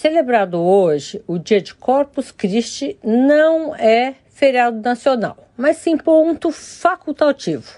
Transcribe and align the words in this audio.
Celebrado 0.00 0.58
hoje, 0.58 1.22
o 1.26 1.38
dia 1.38 1.60
de 1.60 1.74
Corpus 1.74 2.30
Christi 2.32 2.98
não 3.04 3.76
é 3.76 4.14
feriado 4.30 4.80
nacional, 4.80 5.36
mas 5.58 5.76
sim 5.76 5.98
ponto 5.98 6.50
facultativo. 6.50 7.70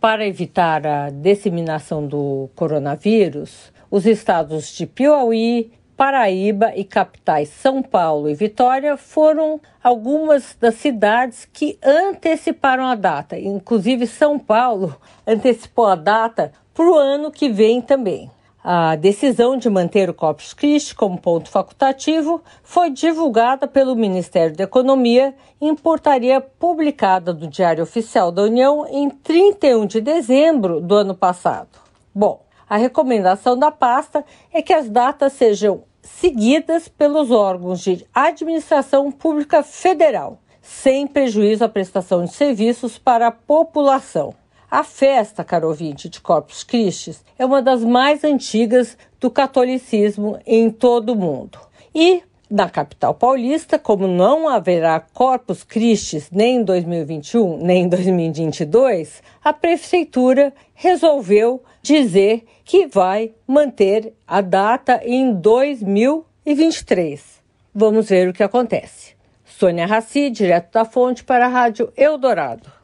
Para 0.00 0.26
evitar 0.26 0.84
a 0.84 1.08
disseminação 1.08 2.04
do 2.04 2.50
coronavírus, 2.56 3.72
os 3.88 4.06
estados 4.06 4.76
de 4.76 4.86
Piauí, 4.88 5.70
Paraíba 5.96 6.72
e 6.74 6.82
capitais 6.82 7.48
São 7.48 7.80
Paulo 7.80 8.28
e 8.28 8.34
Vitória 8.34 8.96
foram 8.96 9.60
algumas 9.80 10.56
das 10.60 10.74
cidades 10.74 11.44
que 11.44 11.78
anteciparam 11.80 12.86
a 12.86 12.96
data. 12.96 13.38
Inclusive, 13.38 14.04
São 14.08 14.36
Paulo 14.36 15.00
antecipou 15.24 15.86
a 15.86 15.94
data 15.94 16.50
para 16.74 16.90
o 16.90 16.96
ano 16.96 17.30
que 17.30 17.48
vem 17.48 17.80
também. 17.80 18.28
A 18.62 18.96
decisão 18.96 19.56
de 19.56 19.70
manter 19.70 20.10
o 20.10 20.14
Corpus 20.14 20.52
Christi 20.52 20.92
como 20.92 21.20
ponto 21.20 21.48
facultativo 21.48 22.42
foi 22.62 22.90
divulgada 22.90 23.68
pelo 23.68 23.94
Ministério 23.94 24.56
da 24.56 24.64
Economia 24.64 25.32
em 25.60 25.76
portaria 25.76 26.40
publicada 26.40 27.32
do 27.32 27.46
Diário 27.46 27.84
Oficial 27.84 28.32
da 28.32 28.42
União 28.42 28.84
em 28.90 29.08
31 29.10 29.86
de 29.86 30.00
dezembro 30.00 30.80
do 30.80 30.96
ano 30.96 31.14
passado. 31.14 31.78
Bom, 32.12 32.42
a 32.68 32.76
recomendação 32.76 33.56
da 33.56 33.70
pasta 33.70 34.24
é 34.52 34.60
que 34.60 34.72
as 34.72 34.90
datas 34.90 35.34
sejam 35.34 35.84
seguidas 36.02 36.88
pelos 36.88 37.30
órgãos 37.30 37.80
de 37.80 38.04
administração 38.12 39.12
pública 39.12 39.62
federal, 39.62 40.40
sem 40.60 41.06
prejuízo 41.06 41.64
à 41.64 41.68
prestação 41.68 42.24
de 42.24 42.32
serviços 42.32 42.98
para 42.98 43.28
a 43.28 43.32
população. 43.32 44.34
A 44.70 44.84
festa, 44.84 45.42
caro 45.42 45.68
ouvinte, 45.68 46.10
de 46.10 46.20
Corpus 46.20 46.62
Christi 46.62 47.16
é 47.38 47.46
uma 47.46 47.62
das 47.62 47.82
mais 47.82 48.22
antigas 48.22 48.98
do 49.18 49.30
catolicismo 49.30 50.38
em 50.46 50.70
todo 50.70 51.14
o 51.14 51.16
mundo. 51.16 51.58
E 51.94 52.22
na 52.50 52.68
capital 52.68 53.14
paulista, 53.14 53.78
como 53.78 54.06
não 54.06 54.46
haverá 54.46 55.00
Corpus 55.00 55.64
Christi 55.64 56.22
nem 56.30 56.56
em 56.56 56.64
2021 56.64 57.64
nem 57.64 57.84
em 57.84 57.88
2022, 57.88 59.22
a 59.42 59.54
prefeitura 59.54 60.52
resolveu 60.74 61.62
dizer 61.80 62.44
que 62.62 62.86
vai 62.86 63.32
manter 63.46 64.12
a 64.26 64.42
data 64.42 65.00
em 65.02 65.32
2023. 65.32 67.40
Vamos 67.74 68.10
ver 68.10 68.28
o 68.28 68.34
que 68.34 68.42
acontece. 68.42 69.16
Sônia 69.46 69.86
Raci, 69.86 70.28
direto 70.28 70.72
da 70.72 70.84
fonte 70.84 71.24
para 71.24 71.46
a 71.46 71.48
Rádio 71.48 71.90
Eldorado. 71.96 72.77